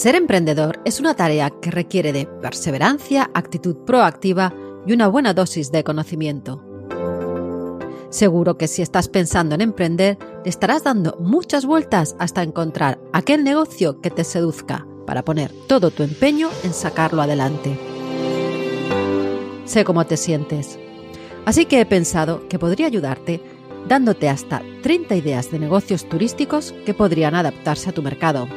[0.00, 4.50] Ser emprendedor es una tarea que requiere de perseverancia, actitud proactiva
[4.86, 6.64] y una buena dosis de conocimiento.
[8.08, 13.44] Seguro que si estás pensando en emprender, le estarás dando muchas vueltas hasta encontrar aquel
[13.44, 17.78] negocio que te seduzca para poner todo tu empeño en sacarlo adelante.
[19.66, 20.78] Sé cómo te sientes.
[21.44, 23.42] Así que he pensado que podría ayudarte
[23.86, 28.48] dándote hasta 30 ideas de negocios turísticos que podrían adaptarse a tu mercado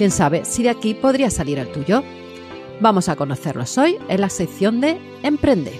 [0.00, 2.02] Quién sabe si de aquí podría salir el tuyo.
[2.80, 5.78] Vamos a conocerlos hoy en la sección de Emprende.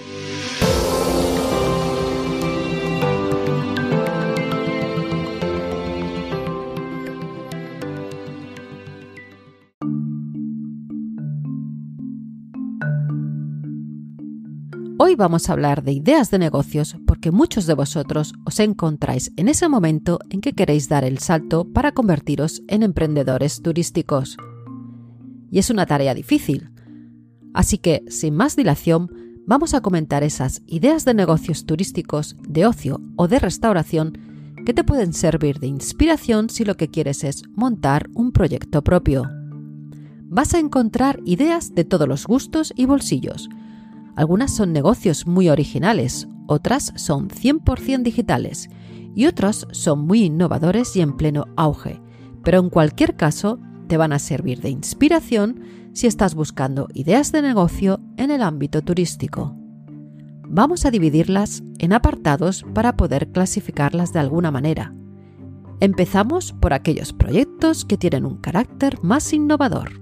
[15.03, 19.47] Hoy vamos a hablar de ideas de negocios porque muchos de vosotros os encontráis en
[19.47, 24.37] ese momento en que queréis dar el salto para convertiros en emprendedores turísticos.
[25.49, 26.69] Y es una tarea difícil.
[27.51, 29.09] Así que, sin más dilación,
[29.47, 34.19] vamos a comentar esas ideas de negocios turísticos, de ocio o de restauración
[34.67, 39.23] que te pueden servir de inspiración si lo que quieres es montar un proyecto propio.
[40.27, 43.49] Vas a encontrar ideas de todos los gustos y bolsillos,
[44.15, 48.69] algunas son negocios muy originales, otras son 100% digitales
[49.15, 52.01] y otros son muy innovadores y en pleno auge,
[52.43, 55.61] pero en cualquier caso te van a servir de inspiración
[55.93, 59.55] si estás buscando ideas de negocio en el ámbito turístico.
[60.47, 64.93] Vamos a dividirlas en apartados para poder clasificarlas de alguna manera.
[65.79, 70.01] Empezamos por aquellos proyectos que tienen un carácter más innovador.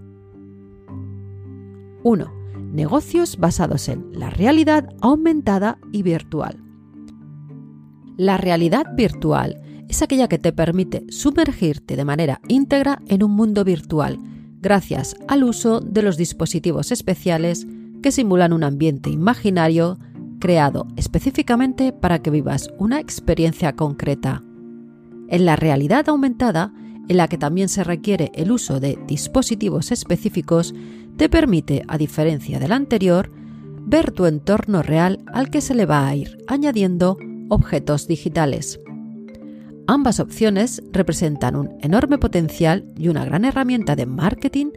[2.03, 2.38] 1
[2.71, 6.63] negocios basados en la realidad aumentada y virtual.
[8.17, 13.63] La realidad virtual es aquella que te permite sumergirte de manera íntegra en un mundo
[13.63, 14.19] virtual
[14.61, 17.65] gracias al uso de los dispositivos especiales
[18.03, 19.97] que simulan un ambiente imaginario
[20.39, 24.43] creado específicamente para que vivas una experiencia concreta.
[25.27, 26.73] En la realidad aumentada,
[27.07, 30.73] en la que también se requiere el uso de dispositivos específicos,
[31.19, 33.29] te permite, a diferencia del anterior,
[33.85, 37.17] ver tu entorno real al que se le va a ir añadiendo
[37.49, 38.79] objetos digitales.
[39.85, 44.67] Ambas opciones representan un enorme potencial y una gran herramienta de marketing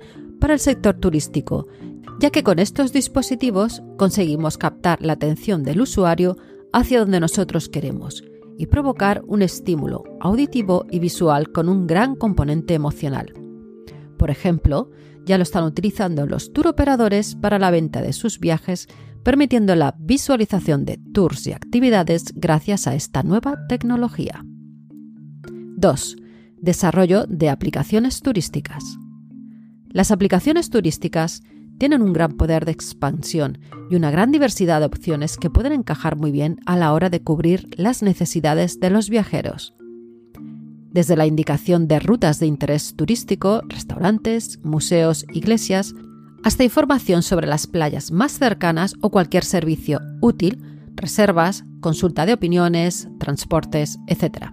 [0.40, 1.68] para el sector turístico,
[2.18, 6.36] ya que con estos dispositivos conseguimos captar la atención del usuario
[6.72, 8.24] hacia donde nosotros queremos
[8.58, 13.32] y provocar un estímulo auditivo y visual con un gran componente emocional.
[14.18, 14.90] Por ejemplo,
[15.24, 18.88] ya lo están utilizando los tour operadores para la venta de sus viajes,
[19.22, 24.44] permitiendo la visualización de tours y actividades gracias a esta nueva tecnología.
[25.76, 26.16] 2.
[26.58, 28.84] Desarrollo de aplicaciones turísticas.
[29.88, 31.42] Las aplicaciones turísticas
[31.78, 33.58] tienen un gran poder de expansión
[33.90, 37.22] y una gran diversidad de opciones que pueden encajar muy bien a la hora de
[37.22, 39.74] cubrir las necesidades de los viajeros
[40.92, 45.94] desde la indicación de rutas de interés turístico, restaurantes, museos, iglesias,
[46.44, 50.62] hasta información sobre las playas más cercanas o cualquier servicio útil,
[50.96, 54.50] reservas, consulta de opiniones, transportes, etc.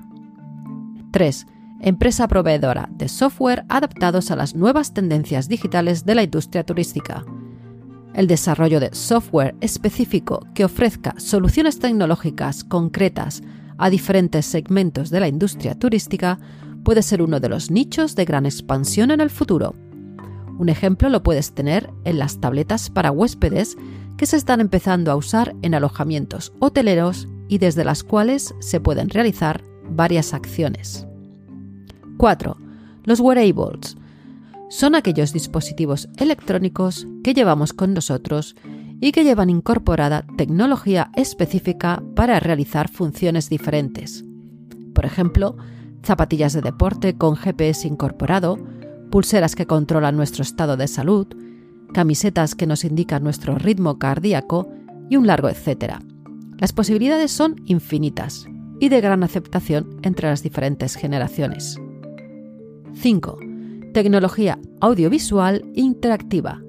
[1.11, 1.47] 3.
[1.81, 7.25] Empresa proveedora de software adaptados a las nuevas tendencias digitales de la industria turística.
[8.13, 13.41] El desarrollo de software específico que ofrezca soluciones tecnológicas concretas
[13.79, 16.37] a diferentes segmentos de la industria turística
[16.83, 19.73] puede ser uno de los nichos de gran expansión en el futuro.
[20.59, 23.77] Un ejemplo lo puedes tener en las tabletas para huéspedes
[24.17, 29.09] que se están empezando a usar en alojamientos hoteleros y desde las cuales se pueden
[29.09, 31.07] realizar varias acciones.
[32.17, 32.57] 4.
[33.05, 33.95] Los wearables.
[34.69, 38.55] Son aquellos dispositivos electrónicos que llevamos con nosotros
[39.01, 44.23] y que llevan incorporada tecnología específica para realizar funciones diferentes.
[44.93, 45.55] Por ejemplo,
[46.03, 48.57] zapatillas de deporte con GPS incorporado,
[49.09, 51.27] pulseras que controlan nuestro estado de salud,
[51.93, 54.69] camisetas que nos indican nuestro ritmo cardíaco
[55.09, 56.01] y un largo etcétera.
[56.57, 58.45] Las posibilidades son infinitas
[58.79, 61.79] y de gran aceptación entre las diferentes generaciones.
[62.93, 63.37] 5.
[63.93, 66.61] Tecnología audiovisual interactiva.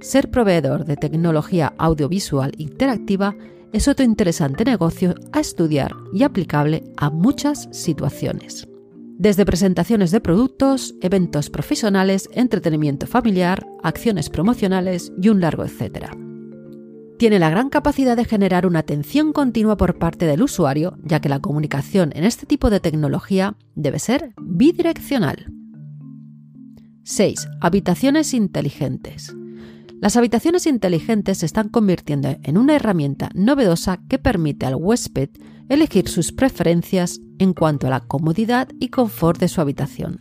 [0.00, 3.34] Ser proveedor de tecnología audiovisual interactiva
[3.72, 8.68] es otro interesante negocio a estudiar y aplicable a muchas situaciones.
[9.18, 16.10] Desde presentaciones de productos, eventos profesionales, entretenimiento familiar, acciones promocionales y un largo etcétera.
[17.18, 21.30] Tiene la gran capacidad de generar una atención continua por parte del usuario, ya que
[21.30, 25.50] la comunicación en este tipo de tecnología debe ser bidireccional.
[27.04, 27.48] 6.
[27.62, 29.34] Habitaciones inteligentes.
[30.00, 35.30] Las habitaciones inteligentes se están convirtiendo en una herramienta novedosa que permite al huésped
[35.68, 40.20] elegir sus preferencias en cuanto a la comodidad y confort de su habitación.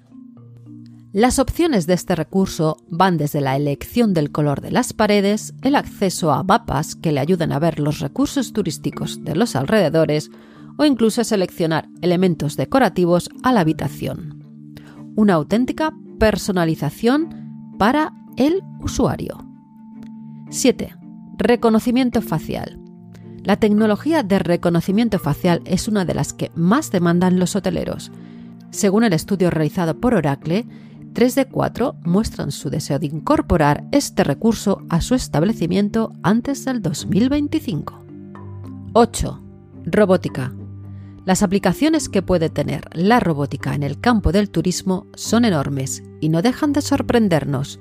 [1.11, 5.75] Las opciones de este recurso van desde la elección del color de las paredes, el
[5.75, 10.29] acceso a mapas que le ayudan a ver los recursos turísticos de los alrededores
[10.77, 14.43] o incluso seleccionar elementos decorativos a la habitación.
[15.15, 19.54] Una auténtica personalización para el usuario.
[20.55, 20.95] 7.
[21.37, 22.79] Reconocimiento facial.
[23.43, 28.09] La tecnología de reconocimiento facial es una de las que más demandan los hoteleros.
[28.71, 30.65] Según el estudio realizado por Oracle,
[31.11, 36.81] 3 de 4 muestran su deseo de incorporar este recurso a su establecimiento antes del
[36.81, 38.05] 2025.
[38.93, 39.41] 8.
[39.87, 40.53] Robótica.
[41.25, 46.29] Las aplicaciones que puede tener la robótica en el campo del turismo son enormes y
[46.29, 47.77] no dejan de sorprendernos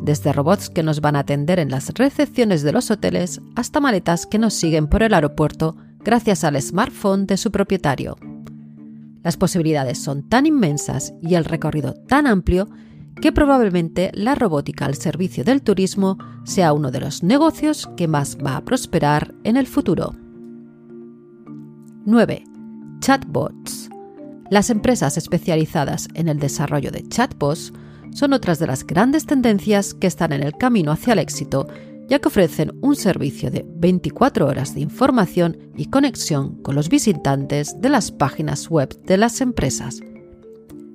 [0.00, 4.26] desde robots que nos van a atender en las recepciones de los hoteles hasta maletas
[4.26, 8.16] que nos siguen por el aeropuerto gracias al smartphone de su propietario.
[9.22, 12.68] Las posibilidades son tan inmensas y el recorrido tan amplio
[13.20, 18.38] que probablemente la robótica al servicio del turismo sea uno de los negocios que más
[18.38, 20.14] va a prosperar en el futuro.
[22.04, 22.44] 9.
[23.00, 23.90] Chatbots.
[24.48, 27.72] Las empresas especializadas en el desarrollo de chatbots
[28.16, 31.68] son otras de las grandes tendencias que están en el camino hacia el éxito,
[32.08, 37.78] ya que ofrecen un servicio de 24 horas de información y conexión con los visitantes
[37.78, 40.00] de las páginas web de las empresas.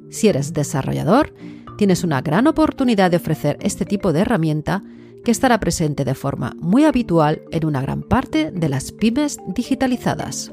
[0.10, 1.36] Si eres desarrollador,
[1.78, 4.84] tienes una gran oportunidad de ofrecer este tipo de herramienta
[5.24, 10.52] que estará presente de forma muy habitual en una gran parte de las pymes digitalizadas.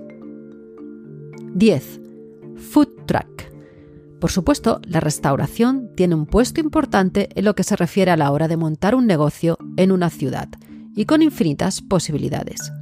[1.54, 2.00] 10.
[2.56, 3.47] Food Truck.
[4.20, 8.32] Por supuesto, la restauración tiene un puesto importante en lo que se refiere a la
[8.32, 10.48] hora de montar un negocio en una ciudad
[10.94, 12.72] y con infinitas posibilidades.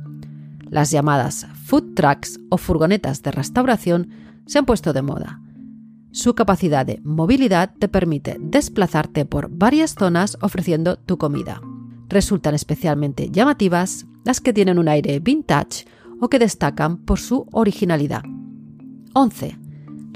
[0.70, 4.10] Las llamadas food trucks o furgonetas de restauración
[4.46, 5.40] se han puesto de moda.
[6.10, 11.60] Su capacidad de movilidad te permite desplazarte por varias zonas ofreciendo tu comida.
[12.08, 15.84] Resultan especialmente llamativas las que tienen un aire vintage
[16.18, 18.22] o que destacan por su originalidad.
[19.12, 19.65] 11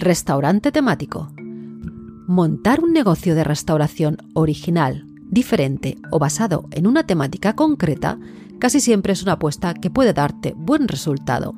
[0.03, 1.31] Restaurante temático.
[2.27, 8.19] Montar un negocio de restauración original, diferente o basado en una temática concreta
[8.59, 11.55] casi siempre es una apuesta que puede darte buen resultado.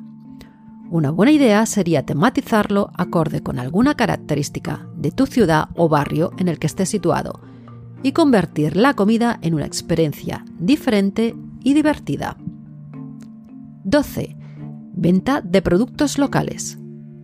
[0.91, 6.49] Una buena idea sería tematizarlo acorde con alguna característica de tu ciudad o barrio en
[6.49, 7.39] el que esté situado
[8.03, 12.35] y convertir la comida en una experiencia diferente y divertida.
[13.85, 14.35] 12.
[14.91, 16.82] Venta de productos locales.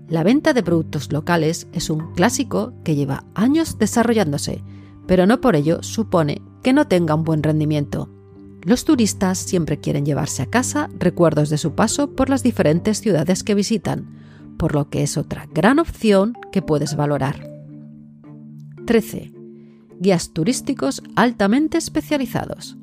[0.10, 4.64] La venta de productos locales es un clásico que lleva años desarrollándose,
[5.06, 8.10] pero no por ello supone que no tenga un buen rendimiento.
[8.64, 13.44] Los turistas siempre quieren llevarse a casa recuerdos de su paso por las diferentes ciudades
[13.44, 14.10] que visitan,
[14.58, 17.48] por lo que es otra gran opción que puedes valorar.
[18.88, 19.32] 13.
[20.00, 22.78] Guías turísticos altamente especializados.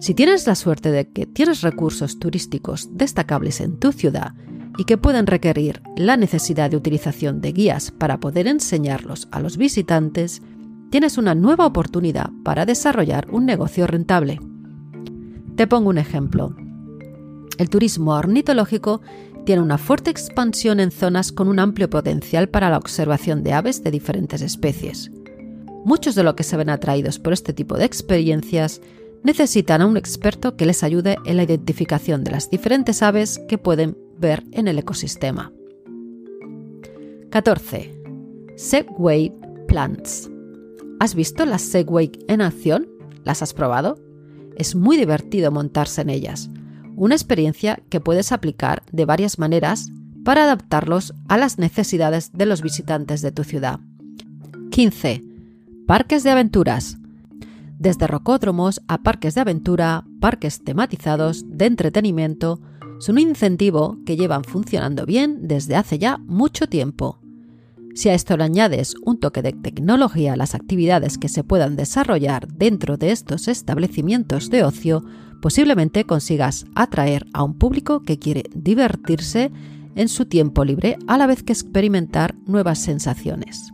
[0.00, 4.32] Si tienes la suerte de que tienes recursos turísticos destacables en tu ciudad
[4.78, 9.56] y que pueden requerir la necesidad de utilización de guías para poder enseñarlos a los
[9.56, 10.42] visitantes,
[10.90, 14.40] tienes una nueva oportunidad para desarrollar un negocio rentable.
[15.56, 16.54] Te pongo un ejemplo.
[17.58, 19.02] El turismo ornitológico
[19.44, 23.82] tiene una fuerte expansión en zonas con un amplio potencial para la observación de aves
[23.82, 25.10] de diferentes especies.
[25.84, 28.80] Muchos de los que se ven atraídos por este tipo de experiencias
[29.22, 33.58] necesitan a un experto que les ayude en la identificación de las diferentes aves que
[33.58, 35.52] pueden ver en el ecosistema.
[37.30, 37.96] 14.
[38.56, 39.32] Segway
[39.66, 40.30] Plants.
[41.00, 42.86] ¿Has visto las Segway en acción?
[43.24, 43.98] ¿Las has probado?
[44.56, 46.50] Es muy divertido montarse en ellas,
[46.96, 49.88] una experiencia que puedes aplicar de varias maneras
[50.22, 53.80] para adaptarlos a las necesidades de los visitantes de tu ciudad.
[54.70, 55.24] 15.
[55.86, 56.98] Parques de aventuras.
[57.78, 62.60] Desde rocódromos a parques de aventura, parques tematizados, de entretenimiento,
[63.00, 67.18] Son un incentivo que llevan funcionando bien desde hace ya mucho tiempo.
[67.94, 71.76] Si a esto le añades un toque de tecnología a las actividades que se puedan
[71.76, 75.02] desarrollar dentro de estos establecimientos de ocio,
[75.40, 79.50] posiblemente consigas atraer a un público que quiere divertirse
[79.96, 83.72] en su tiempo libre a la vez que experimentar nuevas sensaciones.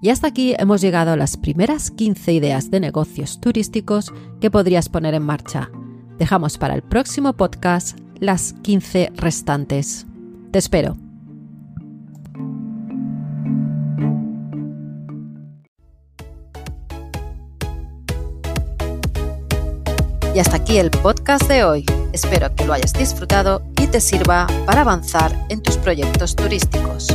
[0.00, 4.10] Y hasta aquí hemos llegado a las primeras 15 ideas de negocios turísticos
[4.40, 5.70] que podrías poner en marcha.
[6.18, 10.06] Dejamos para el próximo podcast las 15 restantes.
[10.52, 10.96] Te espero.
[20.34, 21.86] Y hasta aquí el podcast de hoy.
[22.12, 27.06] Espero que lo hayas disfrutado y te sirva para avanzar en tus proyectos turísticos.